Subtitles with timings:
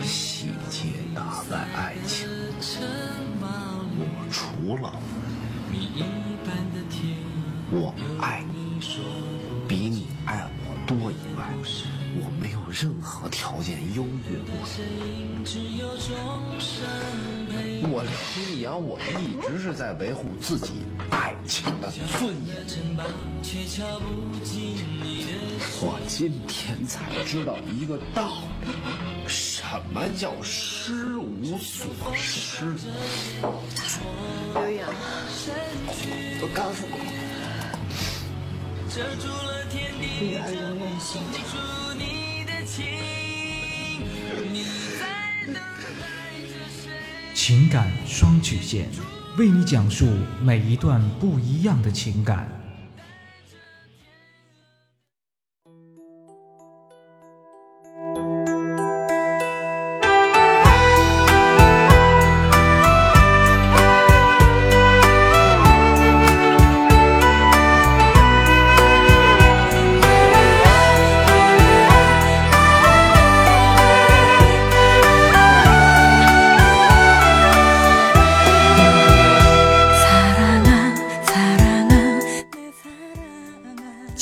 [0.00, 2.28] 细节打败爱情，
[3.98, 4.92] 我除了
[7.70, 8.80] 我爱你
[9.68, 11.48] 比你爱我多以外，
[12.16, 15.44] 我没有任何条件优越过你。
[17.84, 18.10] 我刘
[18.60, 20.84] 洋，我一直是在维护自己
[21.52, 22.56] 情的尊严。
[25.82, 28.68] 我今天才知道一个道理，
[29.28, 31.84] 什么叫失无所
[32.16, 32.74] 失？
[34.54, 34.88] 刘洋，
[36.40, 36.96] 我告诉你，
[40.24, 41.36] 女儿永远幸福。
[47.34, 48.88] 情感双曲线，
[49.38, 50.06] 为你讲述
[50.42, 52.61] 每一段不一样的情感。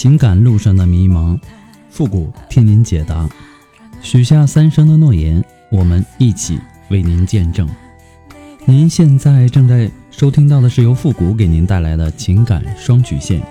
[0.01, 1.39] 情感路上的迷茫，
[1.91, 3.29] 复古替您解答。
[4.01, 7.69] 许下三生的诺言，我们一起为您见证。
[8.65, 13.43] 您现在正在收听到的是由复古给您带来的情感双曲线，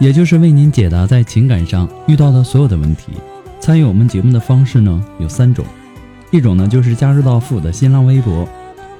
[0.00, 3.12] 也就是为您解答在情感上遇到的所有的问题。
[3.60, 5.64] 参与我们节目的方式呢有三种，
[6.32, 8.48] 一种呢就是加入到复古的新浪微博，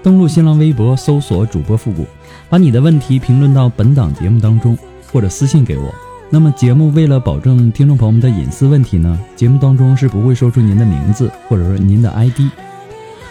[0.01, 2.07] 登录新浪微博搜索主播复古，
[2.49, 4.79] 把你的问题评论到本档节目当中，
[5.11, 5.93] 或者私信给我。
[6.31, 12.41] 那么节目为了保证听众朋友们的隐私问题呢，节目当中是不会说出您的名字或者说您的 ID。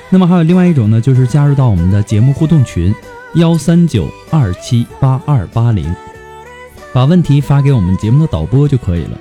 [0.10, 2.94] 那么还有另外一种呢，就是加入到我们的节目互动群
[3.36, 5.96] 幺三九二七八二八零，
[6.92, 9.18] 把问题发给我们节目的导播就可以了。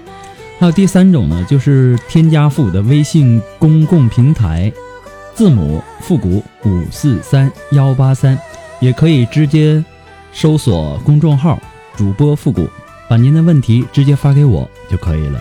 [0.59, 4.72] 还有第三种呢，就是添加复古的微信公共平台，
[5.34, 8.38] 字母复古五四三幺八三，
[8.81, 9.84] 也可以直接
[10.32, 11.60] 搜索公众号
[11.94, 12.66] 主播复古。
[13.08, 15.40] 把您的问题直接发给我就可以了。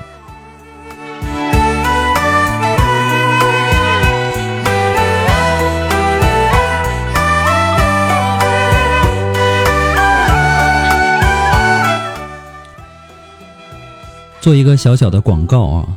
[14.39, 15.87] 做一个小小的广告啊，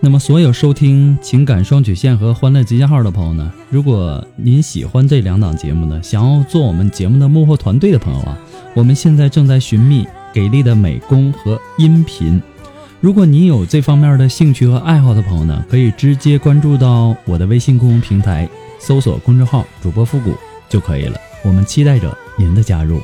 [0.00, 8.38] 那么所有收听情感双曲线和欢乐集结号的朋友呢，如果您喜欢这两档节目呢，想要做我们节目的幕后团队的朋友啊，
[8.74, 10.06] 我们现在正在寻觅。
[10.32, 12.40] 给力的美工和音频，
[13.00, 18.48] 如果你有这方面的兴趣和爱好的朋友呢，可以直接关注到我的微信公众平台，
[18.78, 20.34] 搜索公众号“主播复古”
[20.68, 21.18] 就可以了。
[21.42, 23.00] 我们期待着您的加入。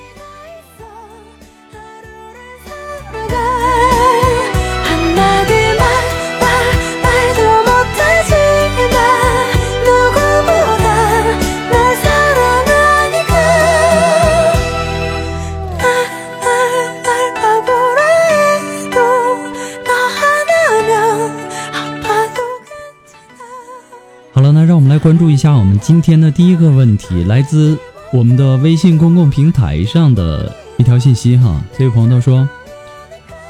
[25.47, 27.78] 下我们今天的第一个问题，来自
[28.13, 31.63] 我们的微信公共平台上的一条信息哈。
[31.78, 32.48] 这位朋友说：“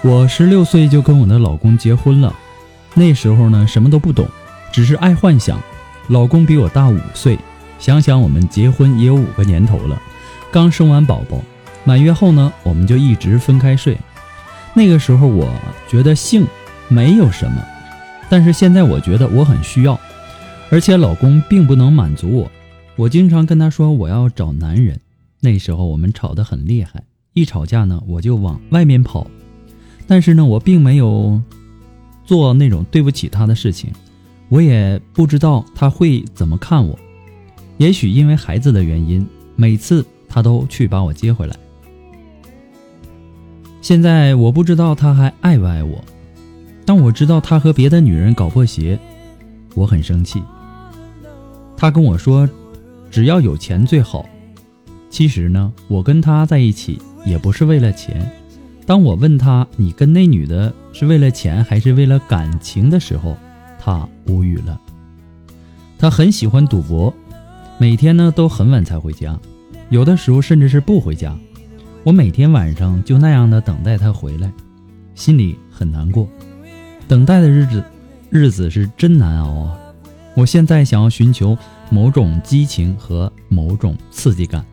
[0.05, 2.31] 我十六岁就跟我的老公结婚了，
[2.93, 4.29] 那时候呢什么都不懂，
[4.71, 5.59] 只是爱幻想。
[6.09, 7.39] 老公比我大五岁，
[7.79, 9.99] 想想我们结婚也有五个年头了，
[10.53, 11.41] 刚生完宝宝，
[11.85, 13.97] 满月后呢我们就一直分开睡。
[14.75, 15.51] 那个时候我
[15.89, 16.47] 觉得性
[16.89, 17.57] 没有什么，
[18.29, 19.99] 但是现在我觉得我很需要。”
[20.71, 22.51] 而且老公并不能满足我，
[22.97, 25.01] 我经常跟他说我要找男人。
[25.41, 27.05] 那时候我们吵得很厉害，
[27.35, 29.27] 一吵架呢我就往外面跑。
[30.09, 31.41] 但是呢，我并没有
[32.25, 33.93] 做那种对不起他的事情，
[34.49, 36.99] 我也不知道他会怎么看我。
[37.77, 41.57] 也许因为孩子的原因，每次他都去把我接回来。
[43.81, 46.03] 现在我不知道他还爱不爱我，
[46.85, 48.99] 当我知道他和别的女人搞破鞋，
[49.75, 50.43] 我很生气。
[51.77, 52.49] 他跟我说，
[53.11, 54.27] 只要有钱最好。
[55.11, 58.31] 其实呢，我跟他在一起也不是为了钱。
[58.85, 63.37] 当我问他你跟那女的是为了钱还是为了感情的时候，
[63.79, 64.81] 他无语了。
[65.99, 67.13] 他很喜欢赌博，
[67.79, 69.39] 每天呢都很晚才回家，
[69.89, 71.37] 有的时候甚至是不回家。
[72.05, 74.53] 我每天晚上就那样的等待他回来，
[75.15, 76.29] 心里很难过。
[77.09, 77.83] 等待的日子，
[78.31, 79.79] 日子是真难熬啊！
[80.37, 81.57] 我现在想要寻求
[81.89, 84.65] 某种激情和某种刺激感。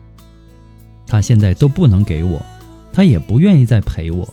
[1.06, 2.40] 他现在都不能给我，
[2.92, 4.28] 他也不愿意再陪我，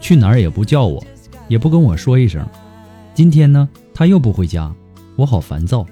[0.00, 1.04] 去哪儿也不叫我，
[1.46, 2.46] 也不跟我说一声。
[3.14, 4.74] 今天呢，他又不回家，
[5.16, 5.86] 我好烦躁。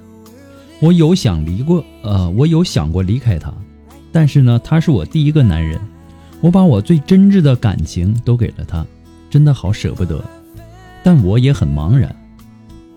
[0.81, 3.53] 我有想离过，呃，我有想过离开他，
[4.11, 5.79] 但是呢，他是我第一个男人，
[6.41, 8.87] 我把我最真挚的感情都给了他，
[9.29, 10.25] 真的好舍不得。
[11.03, 12.15] 但我也很茫然，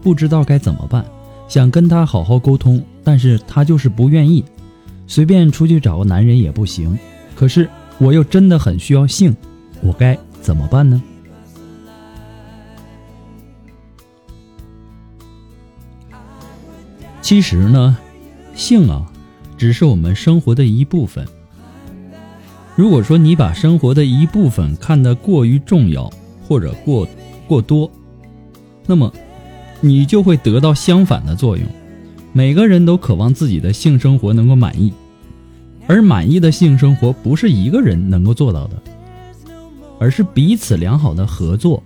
[0.02, 1.06] 不知道该怎么办，
[1.54, 4.44] 想跟他好好沟通，但是他就是不愿意，
[5.06, 6.98] 随便出去找个男人也不行。
[7.36, 7.70] 可是
[8.00, 9.38] 我又真的很需要性，
[9.84, 11.00] 我该怎么办呢？
[17.22, 17.96] 其实呢，
[18.56, 19.06] 性啊，
[19.56, 21.24] 只是我们生活的一部分。
[22.76, 26.12] 如果说你把生活的一部分看得过于重要
[26.48, 27.08] 或者过
[27.48, 27.92] 过多，
[28.88, 29.14] 那么
[29.86, 31.68] 你就会得到相反的作用。
[32.32, 34.94] 每个人都渴望自己的性生活能够满意。
[35.88, 38.82] 而满意的性生活不是一个人能够做到的，
[40.00, 41.84] 而是彼此良好的合作、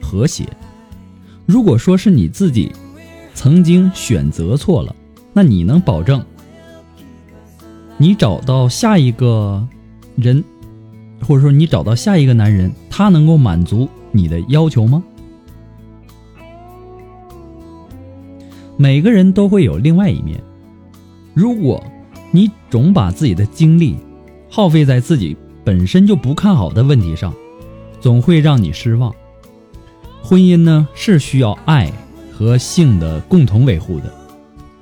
[0.00, 0.48] 和谐。
[1.44, 2.72] 如果说是你自己
[3.34, 4.96] 曾经选择错了，
[5.34, 6.24] 那你能保证
[7.98, 9.68] 你找到下一个
[10.16, 10.42] 人，
[11.20, 15.04] 或者说你找到下一个男人，他能够满足你的要求吗？
[18.76, 20.42] 每个人都会有另外一面，
[21.34, 21.82] 如果。
[22.30, 23.96] 你总把自己的精力
[24.50, 27.32] 耗费在自己本身就不看好的问题上，
[28.00, 29.14] 总会让你失望。
[30.20, 31.92] 婚姻呢是需要爱
[32.32, 34.12] 和性的共同维护的，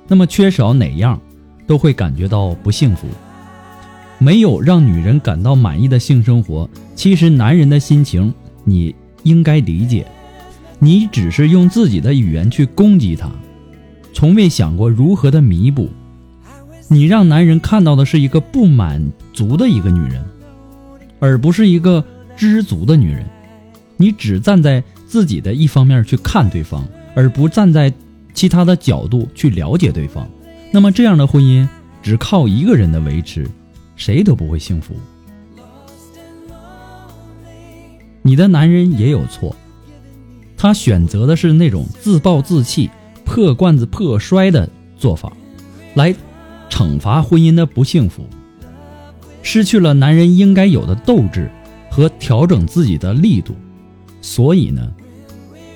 [0.07, 1.21] 那么缺少哪样，
[1.67, 3.07] 都会感觉到不幸福。
[4.17, 10.07] 没有让女人感到满意的性生活，其实男人的心情你应该理解。
[10.79, 13.29] 你只是用自己的语言去攻击他，
[14.13, 15.89] 从未想过如何的弥补。
[16.87, 20.23] 你让男人看到的是一个不满足的一个女人，
[21.19, 22.05] 而不是一个
[22.37, 23.25] 知足的女人。
[23.97, 27.91] 你只站在自己的一方面去看对方，而不站在
[28.33, 30.27] 其他的角度去了解对方。
[30.71, 31.67] 那么这样的婚姻
[32.01, 33.49] 只靠一个人的维持，
[33.95, 34.93] 谁都不会幸福。
[38.21, 39.55] 你的男人也有错，
[40.57, 42.89] 他选择的是那种自暴自弃、
[43.33, 45.33] 破罐子破摔的做法，
[45.95, 46.13] 来。
[46.69, 48.25] 惩罚婚姻的不幸福，
[49.43, 51.51] 失去了男人应该有的斗志
[51.91, 53.53] 和调整自己的力度。
[54.21, 54.91] 所以呢，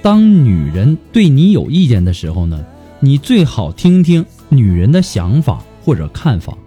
[0.02, 2.66] 当女人对你有意见的时候呢，
[3.00, 6.58] 你最好听听女人的想法或者看法，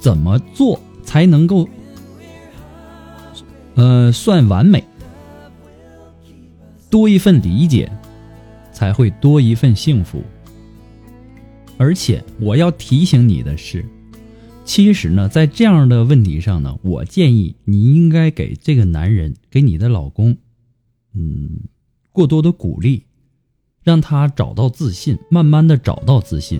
[0.00, 1.68] 怎么做才能够，
[3.76, 4.82] 呃，算完美？
[6.90, 7.88] 多一份理解，
[8.80, 10.22] 才会多一份幸福。
[11.76, 13.84] 而且我要提醒你的是，
[14.64, 20.34] 其实呢，在这样的问题上呢，我建议你应该给这个男人，给你的老公，
[21.12, 21.60] 嗯，
[22.10, 23.02] 过多的鼓励，
[23.82, 26.58] 让他找到自信，慢慢的找到自信。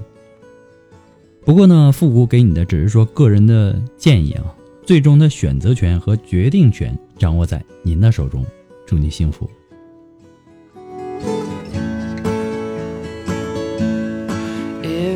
[1.47, 4.45] 不过呢，复古给你的只是说个人的建议啊，
[4.85, 8.45] 最终的选择权和决定权掌握在您的手中。
[8.87, 9.49] 祝你幸福。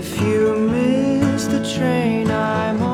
[0.06, 2.93] If you miss the train, I'm on.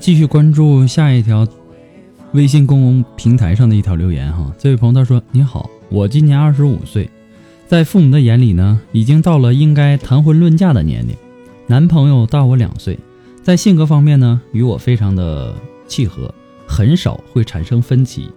[0.00, 1.46] 继续关注下一条
[2.32, 4.50] 微信公共平台上的一条留言哈。
[4.58, 7.10] 这位朋友他说：“你好，我今年二十五岁，
[7.68, 11.14] 在父母的眼里呢，已经到了应该谈婚论嫁的年龄。
[11.66, 12.98] 男朋友大我两岁，
[13.42, 15.54] 在性格方面呢，与我非常的
[15.86, 16.34] 契合，
[16.66, 18.30] 很少会产生分歧。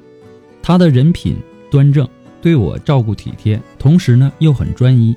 [0.62, 1.38] 他的人品
[1.72, 2.06] 端正，
[2.42, 5.16] 对我照顾体贴，同时呢又很专一，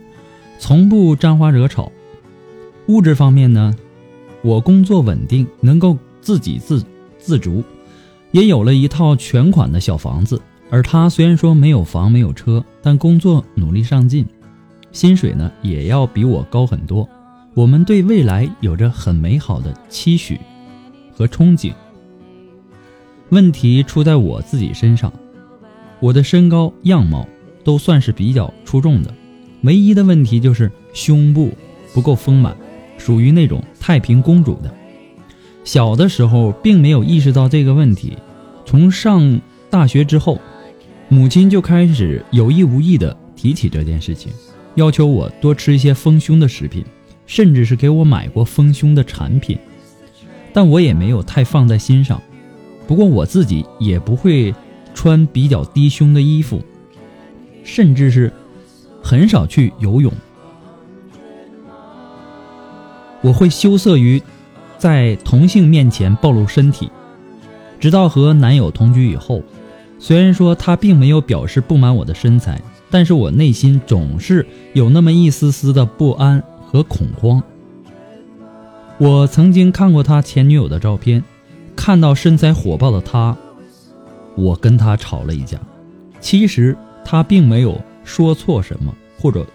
[0.60, 1.90] 从不沾花惹草。
[2.86, 3.74] 物质方面呢。”
[4.42, 6.84] 我工作稳定，能够自给自
[7.20, 7.62] 自足，
[8.32, 10.42] 也有了一套全款的小房子。
[10.70, 14.26] 而他虽然说没有房没有车，但工作努力上进，
[14.90, 17.08] 薪水呢也要比我高很多。
[17.54, 20.36] 我们对未来有着很美好的期许
[21.12, 21.72] 和憧憬。
[23.28, 25.12] 问题出在我自己身上，
[26.00, 27.24] 我的身高样貌
[27.62, 29.14] 都算是比较出众的，
[29.62, 31.52] 唯一的问题就是胸部
[31.94, 32.56] 不够丰满。
[32.98, 34.74] 属于那种太平公主的，
[35.66, 38.16] 小的时候并没有意识到这个问题，
[38.64, 40.40] 从上大学之后，
[41.08, 44.32] 母亲就开始有意无意的提起这件事情，
[44.76, 46.84] 要求我多吃一些丰胸的食品，
[47.26, 49.58] 甚至是给我买过丰胸的产品，
[50.52, 52.22] 但我也没有太放在心上。
[52.86, 54.54] 不过我自己也不会
[54.94, 56.62] 穿比较低胸的衣服，
[57.64, 58.32] 甚至是
[59.02, 60.12] 很少去游泳。
[63.20, 64.22] 我会羞涩于
[64.78, 66.90] 在同性面前暴露身体，
[67.80, 69.42] 直到和男友同居以后，
[69.98, 77.42] 虽然说他并没有表示不满我的身材，但是我内心总是有那么一丝丝的不安和恐慌。
[78.98, 81.22] 我曾经看过他前女友的照片，
[81.74, 83.36] 看到身材火爆的他，
[84.36, 85.58] 我跟他吵了一架。
[86.20, 89.46] 其实他并没有说错什么，或者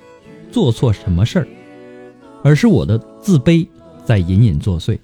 [0.51, 1.47] 做错什么事儿。
[2.43, 3.67] 而是我的自卑
[4.03, 4.97] 在隐隐作祟。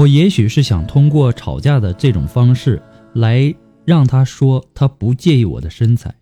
[0.00, 3.54] 我也许是想通过吵架的这种方式来
[3.84, 6.14] 让他说他不介意我的身材。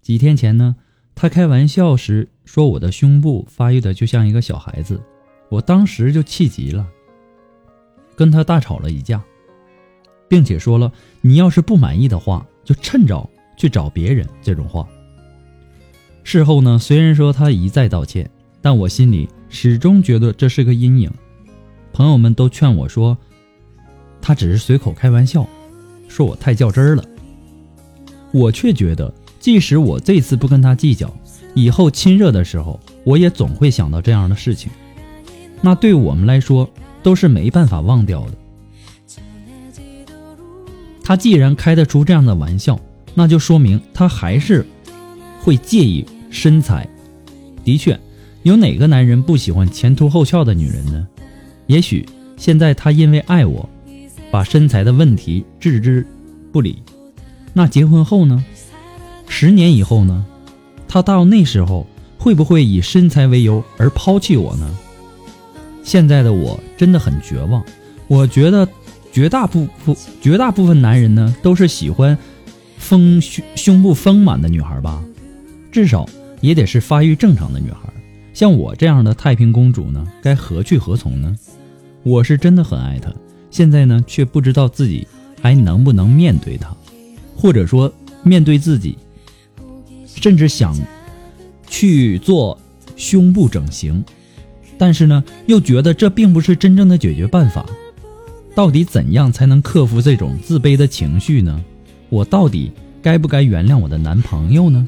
[0.00, 0.76] 几天前呢，
[1.16, 5.02] 他开玩笑时说我的胸部发育的就像一个小孩子，
[5.48, 6.86] 我当时就气急了，
[8.14, 9.20] 跟他大吵了一架，
[10.28, 10.92] 并且说了
[11.22, 14.86] 你要是不满意的话，就趁早去找别人这种话。
[16.22, 18.30] 事后呢，虽然说他一再道歉，
[18.60, 19.28] 但我心里。
[19.54, 21.12] 始终觉得这是个阴影，
[21.92, 23.16] 朋友们都劝我说，
[24.20, 25.46] 他只是随口开玩笑，
[26.08, 27.04] 说我太较真儿了。
[28.32, 31.14] 我却觉得，即使我这次不跟他计较，
[31.54, 34.70] 以后亲热的时候，我也总会想到这样的事情。
[35.60, 36.68] 那对我们来说，
[37.02, 38.32] 都是没办法忘掉的。
[41.04, 42.80] 他既然开得出这样的玩笑，
[43.14, 44.66] 那就说明他还是
[45.42, 46.88] 会介意身材。
[47.64, 47.98] 的确。
[48.44, 51.06] 有哪个男人不喜欢前凸后翘的女人呢？
[51.72, 53.66] 也许现在他因为爱我，
[54.30, 56.06] 把身材的问题置之
[56.52, 56.82] 不理。
[57.54, 58.44] 那结婚后呢？
[59.26, 60.22] 十年以后呢？
[60.86, 61.86] 他到那时候
[62.18, 64.70] 会不会以身材为由而抛弃我呢？
[65.82, 67.64] 现在的我真的很绝望。
[68.06, 68.68] 我觉得
[69.10, 72.18] 绝大部分绝大部分男人呢，都是喜欢
[72.76, 75.02] 丰胸胸部丰满的女孩吧？
[75.70, 76.06] 至少
[76.42, 77.78] 也得是发育正常的女孩。
[78.34, 81.34] 像我这样的太平公主呢，该何去何从呢？
[82.02, 83.12] 我是真的很爱他，
[83.50, 85.06] 现在呢却不知道自己
[85.40, 86.74] 还能不能面对他，
[87.36, 87.92] 或者说
[88.22, 88.98] 面对自己，
[90.06, 90.76] 甚至想
[91.68, 92.58] 去做
[92.96, 94.04] 胸部整形，
[94.76, 97.64] 但是呢又觉得这并不是真正的解决办法。
[98.54, 101.64] 到底怎样才能克服这种自卑的情绪呢？
[102.10, 104.86] 我到底该不该原谅我的男朋友呢？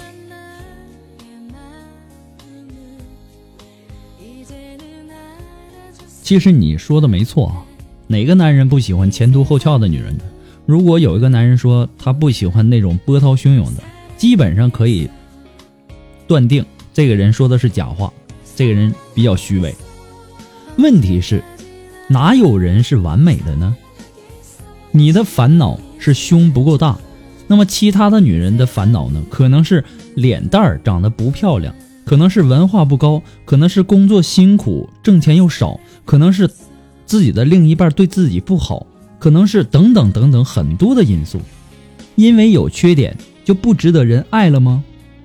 [6.24, 7.54] 其实你说的没错，
[8.06, 10.24] 哪个男人不喜欢前凸后翘的女人呢？
[10.64, 13.82] 如果有一个男人说他不喜欢那种波涛汹涌的，
[14.16, 15.06] 基本上可以
[16.26, 16.64] 断定
[16.94, 18.10] 这个人说的是假话，
[18.56, 19.74] 这个人比较虚伪。
[20.78, 21.44] 问题是，
[22.08, 23.76] 哪有人是完美的呢？
[24.92, 26.98] 你的烦恼是胸不够大，
[27.46, 29.22] 那么其他的女人的烦恼呢？
[29.28, 31.74] 可能是脸蛋儿长得不漂亮。
[32.14, 36.48] 可能是文化不高，可能是工作辛苦，挣钱又少，可能是
[37.04, 38.86] 自己的另一半对自己不好，
[39.18, 41.40] 可能是等等等等很多的因素。
[42.14, 44.84] 因为有缺点就不值得人爱了吗？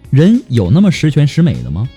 [0.10, 1.88] 人有那么十全十美的吗？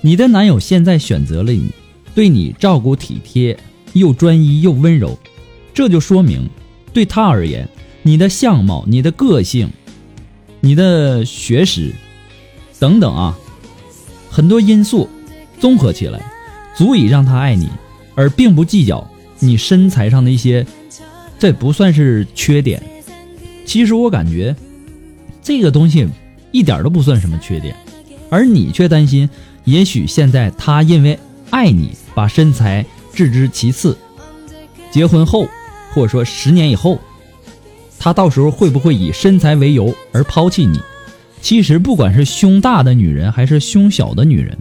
[0.00, 1.70] 你的男友现在选择了你，
[2.16, 3.56] 对你照顾体贴，
[3.92, 5.16] 又专一又温柔，
[5.72, 6.50] 这就说明
[6.92, 7.68] 对他而言，
[8.02, 9.70] 你的相貌、你的个性、
[10.60, 11.92] 你的学识。
[12.82, 13.38] 等等啊，
[14.28, 15.08] 很多因素
[15.60, 16.20] 综合起来，
[16.74, 17.68] 足以让他爱你，
[18.16, 19.08] 而并不计较
[19.38, 20.66] 你身材上的一些，
[21.38, 22.82] 这不算是缺点。
[23.64, 24.56] 其实我感觉
[25.40, 26.08] 这个东西
[26.50, 27.76] 一点都不算什么缺点，
[28.28, 29.30] 而你却担心，
[29.62, 31.16] 也许现在他因为
[31.50, 32.84] 爱你，把身材
[33.14, 33.96] 置之其次。
[34.90, 35.46] 结婚后，
[35.94, 36.98] 或者说十年以后，
[37.96, 40.80] 他到时候会不会以身材为由而抛弃你？
[41.42, 44.56] 其实，不管是胸大的女人还是胸小的女人，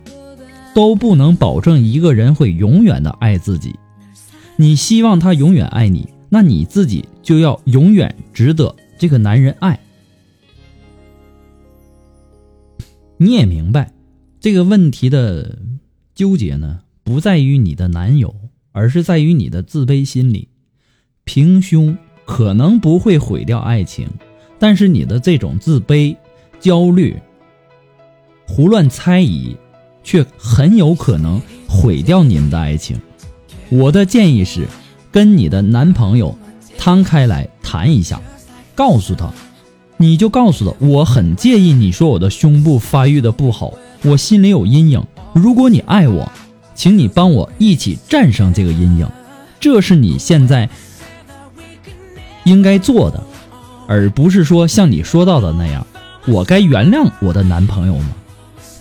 [0.75, 3.73] 都不能保证一个人会永远的爱自己。
[4.57, 9.79] 你希望他永远爱你，那你自己就要永远值得这个男人爱。
[13.17, 13.93] 你也明白，
[14.39, 15.59] 这个问题的
[16.15, 18.35] 纠结呢，不在于你的男友。
[18.73, 20.47] 而是在于你的自卑心理，
[21.25, 24.07] 平胸可能不会毁掉爱情，
[24.57, 26.15] 但是你的这种自卑、
[26.61, 27.19] 焦虑、
[28.47, 29.57] 胡乱猜疑，
[30.03, 33.01] 却很有可能毁掉你们的爱情。
[33.69, 34.67] 我的建议是，
[35.11, 36.37] 跟你的男朋友
[36.77, 38.21] 摊开来谈一下，
[38.73, 39.33] 告诉他，
[39.97, 45.03] 你就告诉他，我很介意你说我的胸部发育的不好，我心里有阴影。
[45.33, 46.31] 如果你爱我。
[46.73, 49.07] 请你帮我一起战胜这个阴影，
[49.59, 50.67] 这是你现在
[52.43, 53.23] 应该做的，
[53.87, 55.85] 而不是说像你说到的那样，
[56.27, 58.09] 我该原谅我的男朋友吗？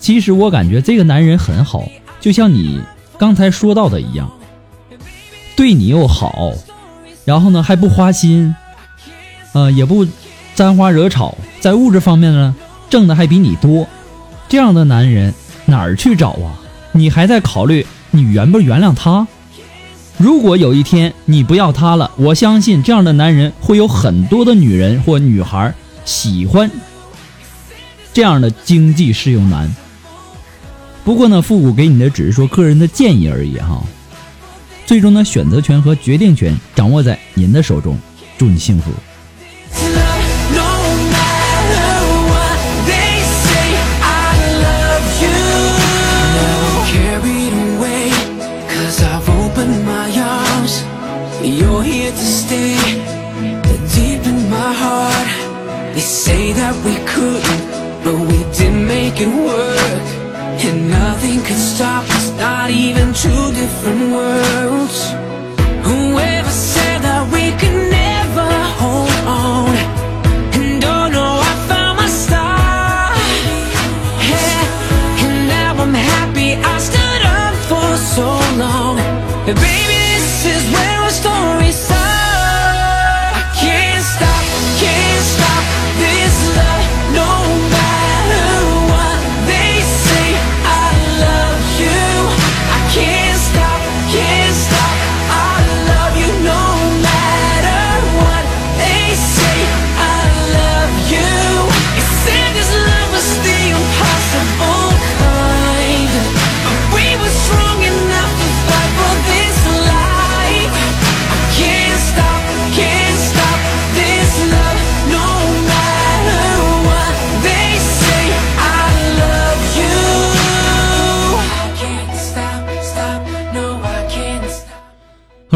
[0.00, 1.88] 其实我感觉这个男人很好，
[2.20, 2.80] 就像你
[3.18, 4.30] 刚才说到的一样，
[5.56, 6.52] 对你又好，
[7.24, 8.54] 然后呢还不花心，
[9.52, 10.06] 呃也不
[10.54, 12.54] 沾花惹草，在物质方面呢
[12.88, 13.86] 挣的还比你多，
[14.48, 15.34] 这样的男人
[15.66, 16.58] 哪儿去找啊？
[16.92, 19.26] 你还在考虑你原不原谅他？
[20.16, 25.72] 如果有一天你不要他了，我相信这样的男人会有很多的女人或女孩
[26.04, 26.70] 喜欢
[28.12, 29.74] 这样的经济适用男。
[31.04, 33.82] 不过呢，复古给你的只是说个人的建议而已哈，
[34.86, 37.98] 最终的选择权和决定权掌握在您的手中。
[38.36, 38.90] 祝你幸福。
[59.22, 60.06] It work
[60.64, 64.98] And nothing could stop us Not even two different worlds
[65.88, 69.72] Whoever said that we could never hold on
[70.56, 73.12] And oh no, I found my star
[74.32, 75.24] yeah.
[75.24, 78.28] And now I'm happy I stood up for so
[78.62, 78.96] long
[79.46, 80.89] Baby, this is where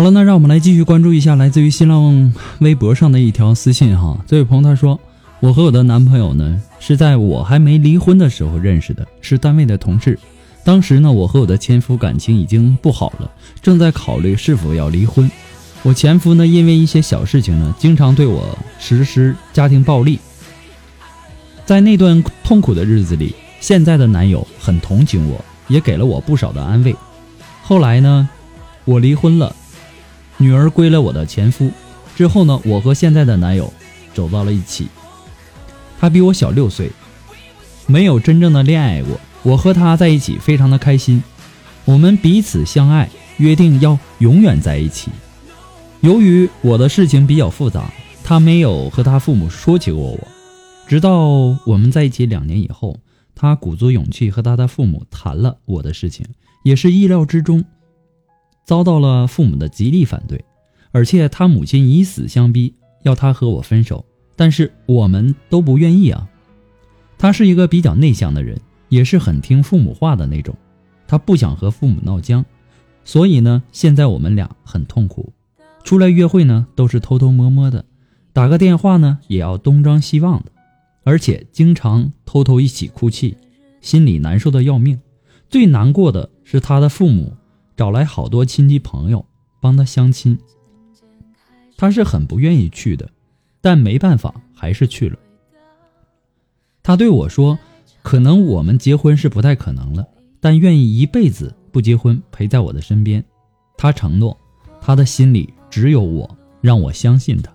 [0.05, 4.23] 好了，那让我们来继续关注一下来自于新浪微博上的一条私信哈。
[4.27, 5.01] 这位朋友他说
[5.41, 10.19] ：“我和我的男朋友呢是在我还没离婚的时候认识的，是单位的同事。
[10.63, 13.31] 当时呢，我和我的前夫感情已经不好了，
[13.63, 15.31] 正在考虑是否要离婚。
[15.83, 20.21] 我前夫呢，因为一些小事情呢，经常对我实施家庭暴力。
[21.65, 26.95] 在那段痛苦的日子里，现在的男友很同情我，也给了我不少的安慰。
[27.63, 28.29] 后来呢，
[28.85, 29.57] 我离婚了。”
[30.37, 31.71] 女儿归了我的前夫，
[32.17, 33.73] 之后呢，我和现在的男友
[34.13, 34.89] 走到了一起。
[36.01, 36.91] 他比我小六岁，
[37.87, 39.19] 没有真正的恋爱过。
[39.43, 41.23] 我和他在一起非常的开心，
[41.85, 45.11] 我们彼此相爱，约定要永远在一起。
[46.01, 47.91] 由于我的事情比较复杂，
[48.23, 50.19] 他没有和他父母说起过我。
[50.87, 51.29] 直到
[51.65, 52.99] 我们在一起两年以后，
[53.35, 56.27] 他鼓足勇气和他的父母谈了我的事情，
[56.63, 57.65] 也是意料之中。
[58.65, 60.43] 遭到了父母的极力反对，
[60.91, 64.05] 而且他母亲以死相逼，要他和我分手，
[64.37, 66.29] 但是我们都不愿意啊。
[67.19, 70.57] 他是一个比较内向的人，也是很听父母话的那种，
[71.07, 72.45] 他不想和父母闹僵，
[73.05, 75.33] 所以呢，现在我们俩很痛苦，
[75.85, 77.85] 出来约会呢都是偷偷摸摸的，
[78.33, 80.51] 打个电话呢也要东张西望的，
[81.05, 83.37] 而且经常偷偷一起哭泣，
[83.81, 84.99] 心里难受的要命。
[85.51, 87.37] 最难过的是他的父母。
[87.77, 89.25] 找来好多亲戚朋友，
[89.61, 90.39] 帮他相亲。
[91.77, 93.11] 他是很不愿意去的，
[93.61, 95.19] 但没办法，还是去了。
[96.83, 97.59] 他对我说
[98.03, 100.07] ：“可能我们结婚是不太可能了，
[100.39, 103.25] 但愿意一辈子不结婚陪在我的身边。”
[103.77, 104.39] 他承诺，
[104.81, 107.53] 他的心里只有我，让我相信他。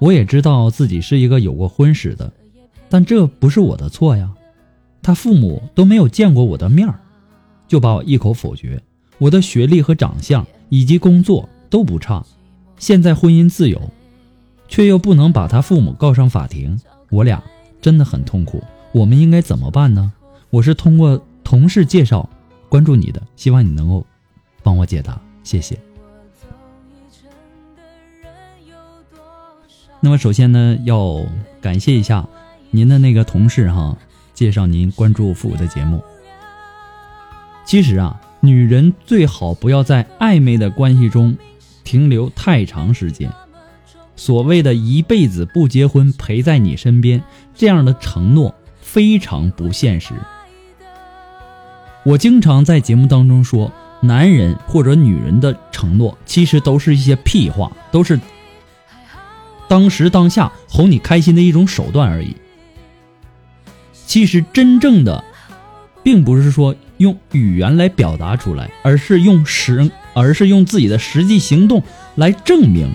[0.00, 2.32] 我也知道自己是一个有过婚史的，
[2.88, 4.34] 但这不是我的错呀。
[5.00, 7.00] 他父母都没有见过我的面儿，
[7.68, 8.82] 就把我一口否决。
[9.18, 12.24] 我的学历和长相以及工作都不差，
[12.78, 13.90] 现在婚姻自由，
[14.66, 17.42] 却又不能把他父母告上法庭，我俩
[17.80, 18.62] 真的很痛苦。
[18.92, 20.12] 我们应该怎么办呢？
[20.50, 22.28] 我是通过同事介绍
[22.68, 24.06] 关注你的，希望你能够
[24.62, 25.78] 帮我解答，谢谢。
[30.00, 31.20] 那么首先呢，要
[31.60, 32.26] 感谢一下
[32.70, 33.98] 您的那个同事哈，
[34.32, 36.00] 介绍您关注复古的节目。
[37.68, 41.36] 其实啊，女人最好不要在暧昧的关系中
[41.84, 43.30] 停留太长时间。
[44.16, 47.22] 所谓的一辈子不结婚陪在你身边，
[47.54, 50.14] 这样的承诺非常不现实。
[52.06, 58.18] 我经常在节目当中说，男人或者女人的承诺其实都是一些屁话，都是。
[59.68, 62.34] 当时当下哄你开心的一种手段而已。
[63.92, 65.22] 其实真正的，
[66.02, 71.82] 并不是说用语言来表达出来，而是用实，而是用自己的实际行动
[72.14, 72.88] 来证明。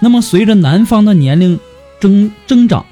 [0.00, 1.58] 那么随着男方的年龄
[2.00, 2.84] 增增长，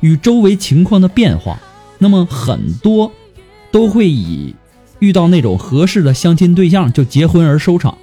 [0.00, 1.58] 与周围情况的变化，
[1.98, 3.10] 那么很多
[3.70, 4.54] 都会以
[4.98, 7.96] 遇到那种合适的相亲对象就结婚而收场。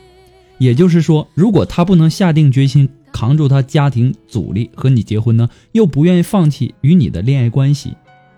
[0.58, 2.90] 也就是说，如果他不能下定决心。
[3.16, 7.96] 扛住他家庭阻力和你结婚呢，又不愿意放弃与你的恋爱关系，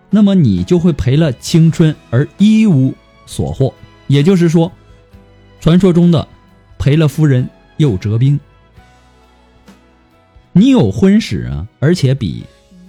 [0.09, 2.93] 那么你就会赔了青春而一无
[3.25, 3.73] 所获。
[4.07, 4.71] 也就是说，
[5.59, 6.27] 传说中的
[6.77, 8.39] 赔了夫人又折兵。
[10.53, 12.43] 你有婚史啊，而且比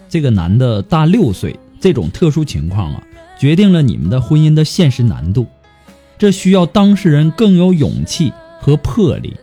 [0.09, 3.03] 这个男的大六岁，这种特殊情况啊，
[3.39, 5.47] 决定了你们的婚姻的现实难度。
[6.17, 9.37] 这需要当事人更有勇气和魄力。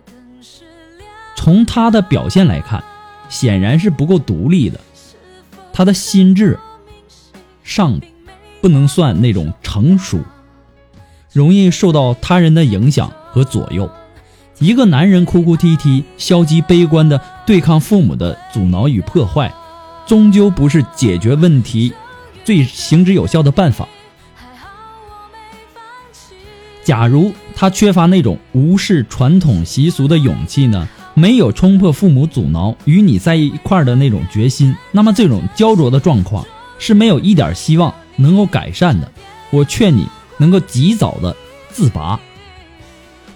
[1.36, 2.84] 从他的表现来看，
[3.30, 4.80] 显然是不够独立的。
[5.72, 6.58] 他的心智
[7.66, 8.00] 尚
[8.62, 10.20] 不能算那种成熟，
[11.34, 13.90] 容易受到他人的影响和左右。
[14.60, 19.54] 一个男人哭哭啼啼、消极悲观的对抗父母的阻挠与破坏，
[20.06, 21.92] 终究不是解决问题
[22.46, 23.88] 最行之有效的办法。
[26.84, 30.88] 假如他缺乏那种无视传统习俗的勇气呢？
[31.18, 36.46] 没有冲破父母阻挠与你在一块的那种决心，那么这种焦灼的状况
[36.80, 39.12] 是没有一点希望能够改善的。
[39.52, 40.08] 我劝你
[40.38, 41.36] 能够及早的
[41.70, 42.20] 自拔。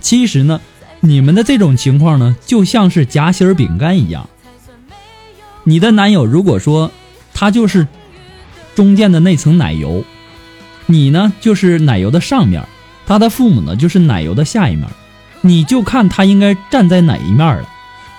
[0.01, 0.59] 其实呢，
[0.99, 4.29] 你们的这种情况呢，就像是夹心饼干一样。
[5.63, 6.91] 你的男友如果说
[7.33, 7.87] 他就是
[8.75, 10.03] 中间的那层奶油，
[10.85, 12.65] 你呢就是奶油的上面，
[13.05, 14.87] 他的父母呢就是奶油的下一面。
[15.41, 17.69] 你就看他应该站在哪一面了。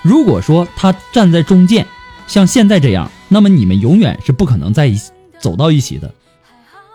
[0.01, 1.85] 如果说他站在中间，
[2.25, 4.99] 像现在这样，那么你们永远是不可能在一
[5.39, 6.13] 走到一起的。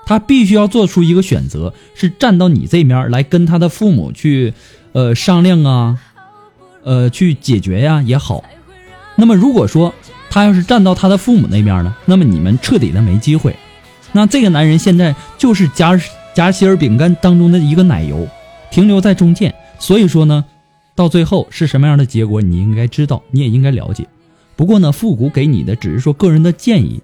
[0.04, 4.52] 他必须要做出一个选择，是站到你这面来跟他的父母去，
[4.92, 5.98] 呃商量啊，
[6.84, 8.44] 呃去解决呀也好。
[9.16, 9.94] 那么如果说
[10.28, 13.56] 他要是站到他的父母那边呢，那么你们彻底的没机会。
[14.12, 15.98] 那这个男人现在就是夹
[16.34, 18.28] 夹心儿饼干当中的一个奶油，
[18.70, 19.52] 停留在中间。
[19.78, 20.44] 所以说呢，
[20.94, 24.06] 到最后是什么样的结果，你应该知道，你也应该了解。
[24.56, 27.00] 不过呢，复古给你的只是说个人的建议，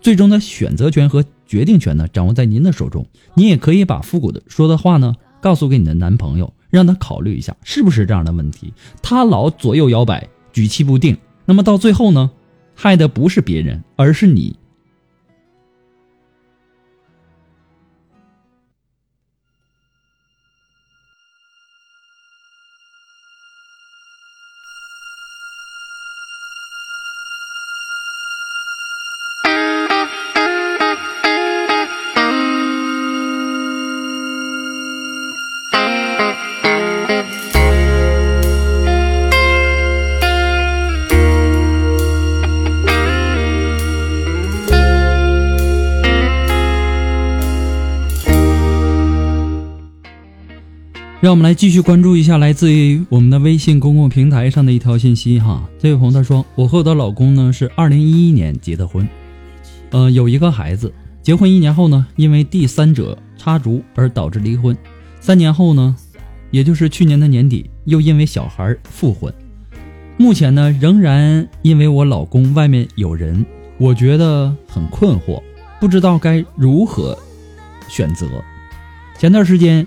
[0.00, 3.06] 最终的选择权和决定权呢，掌握在您的手中。
[3.34, 8.72] 你也可以把复古的说的话呢，告诉给你的男朋友，让他考虑一下是不是这样的问题。
[9.02, 12.30] 他老左右摇摆，举棋不定，那么到最后呢，
[12.74, 14.54] 害的不是别人，而是你。
[51.20, 55.68] 让我们来继续关注一下来自于我们的微信公共平台上的一条信息哈。
[55.76, 59.06] 这位朋友他说：“我和我的老公呢是二零一一年结的婚，
[59.90, 60.94] 呃，有一个孩子。
[61.20, 64.76] 结婚一年后呢，因为第三者插足而导致离婚。
[65.18, 65.96] 三年后呢，
[66.52, 69.34] 也就是去年的年底，又因为小孩复婚。
[70.16, 73.44] 目前呢，仍然因为我老公外面有人，
[73.76, 75.42] 我觉得很困惑，
[75.80, 77.18] 不知道该如何
[77.88, 78.28] 选择。
[79.18, 79.84] 前段时间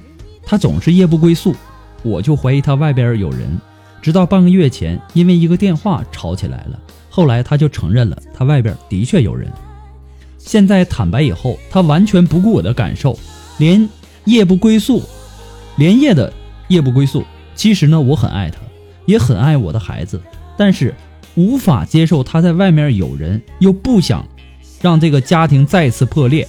[0.52, 1.56] 他总是夜不归宿，
[2.04, 3.58] 我就怀疑他外边有人。
[4.02, 6.78] 直到半个月前，因为一个电话吵起来了，
[7.10, 9.50] 后来他就承认了，他外边的确有人。
[10.38, 13.18] 现在坦白以后，他完全不顾我的感受，
[13.60, 13.88] 连
[14.26, 15.02] 夜不归宿，
[15.78, 16.34] 连夜的
[16.68, 17.24] 夜不归宿。
[17.56, 18.58] 其实呢，我很爱他。
[19.06, 20.22] 也很爱我的孩子，
[20.58, 20.94] 但是
[21.36, 24.28] 无法接受他在外面有人，又不想
[24.82, 26.46] 让这个家庭再次破裂，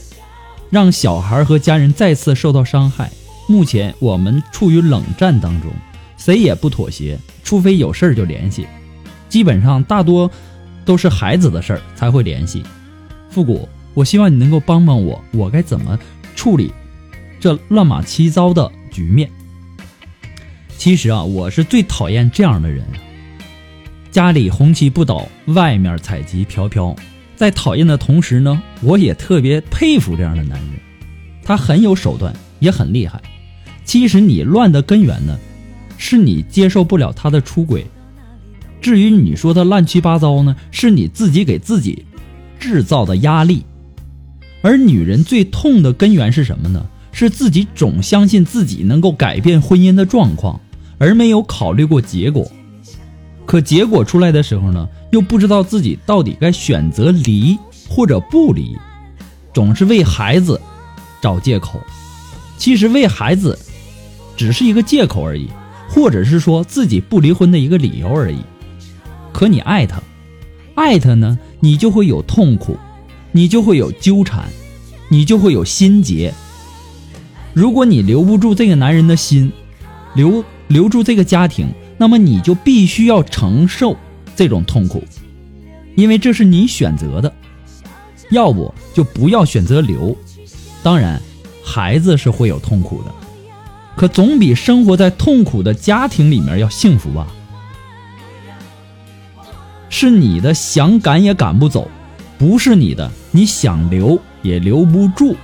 [0.71, 3.09] 让小孩和家人再次受到伤害。
[3.53, 5.71] 目前我们处于冷战当中，
[6.17, 8.67] 谁也不妥协，除非有事儿就联系，
[9.29, 10.31] 基本上大多
[10.87, 12.63] 都是孩子的事儿才会联系。
[13.29, 15.99] 复古，我希望你能够帮帮我，我该怎么
[16.35, 16.73] 处理
[17.39, 19.31] 这乱码七糟的局面？
[20.79, 22.83] 其实啊，我是最讨厌这样的人。
[24.11, 26.97] 家里红旗不倒，外面彩旗飘飘。
[27.37, 30.71] 在讨厌的同时呢，我也特别佩服这样的男人。
[31.45, 33.21] 他很有手段，也很厉害。
[33.85, 35.39] 其实你乱的根源呢，
[35.99, 37.87] 是你接受不了他的出轨。
[38.81, 42.05] 至于你说他乱七八糟呢，是你自己给自己
[42.59, 43.65] 制造的压力。
[44.63, 46.87] 而女人最痛的根源是什么呢？
[47.13, 50.61] 是自己总相信自己能够改变婚姻的状况。
[50.99, 52.49] 而没有考虑过结果，
[53.45, 58.77] 可结果出来的时候呢，又不知道自己到底该选择离或者不离，
[59.53, 60.61] 总是为孩子
[61.21, 61.81] 找借口。
[62.57, 63.59] 其实为孩子
[64.37, 65.49] 只是一个借口而已，
[65.89, 68.39] 或者是说自己不离婚的一个理由而已。
[69.33, 70.03] 可你爱他，
[70.75, 72.77] 爱他呢，你就会有痛苦，
[73.33, 74.45] 你就会有纠缠，
[75.09, 76.33] 你就会有心结。
[77.53, 79.53] 如果你留不住这个男人的心，
[80.15, 80.45] 留。
[80.69, 81.67] 留住这个家庭，
[81.99, 83.95] 那么你就必须要承受
[84.35, 85.05] 这种痛苦，
[85.97, 87.31] 因为这是你选择的。
[88.31, 90.17] 要不就不要选择留。
[90.83, 91.21] 当然，
[91.63, 93.13] 孩子是会有痛苦的，
[93.97, 97.27] 可总比生活在痛苦的家庭里面要幸福吧？
[99.91, 101.89] 是你的想赶也赶不走，
[102.39, 105.37] 不是你的你想留也留不住。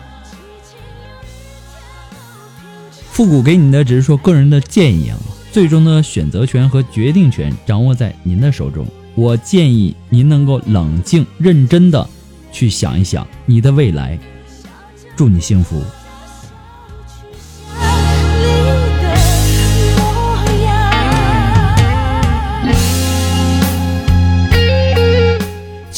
[3.12, 5.18] 复古给你的只是说个人的建议啊，
[5.52, 8.86] 最终的选择权和决定权掌握在您的手中。
[9.14, 12.08] 我建议您能够冷静、认真的
[12.52, 14.18] 去想一想你的未来。
[15.16, 15.82] 祝你幸福。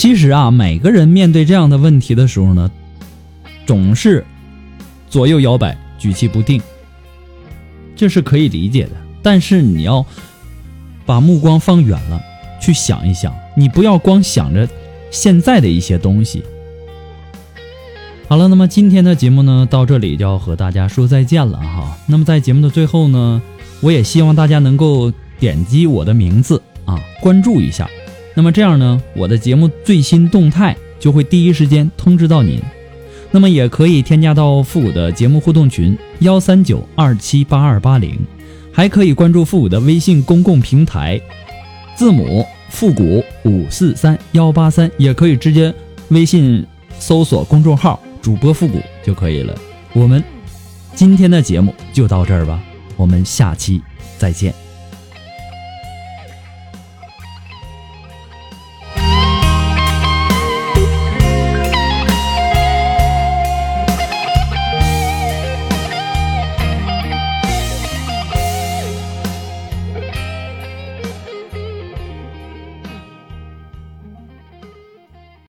[0.01, 2.71] 其实啊，每个人面对这样的问题的时候呢，
[3.67, 4.25] 总是
[5.11, 6.59] 左右摇摆、举棋不定。
[7.95, 10.07] 这是可以理解的，但是你要
[11.05, 12.19] 把目光放远了，
[12.63, 14.67] 去想一想，你不要光想着
[15.11, 16.43] 现在的一些东西。
[18.27, 21.99] 好了，那么今天的节目呢，到这里就要和大家说再见了哈。
[22.07, 23.43] 那么在节目的最后呢，
[23.83, 27.87] 我也希望大家能够点击我的名字啊，关注一下。
[28.35, 32.61] 那么这样呢，我的节目最新动态就会第一时间通知到您。
[33.33, 38.19] 那么也可以添加到复古的节目互动群幺三九二七八二八零，
[38.73, 41.21] 还可以关注复古的微信公共平台，
[41.97, 45.73] 字母复古五四三幺八三，也可以直接
[46.09, 46.67] 微信
[46.99, 49.57] 搜索公众号主播复古就可以了。
[49.93, 50.23] 我们
[50.95, 52.61] 今天的节目就到这儿吧，
[52.97, 53.81] 我们下期
[54.19, 54.70] 再见。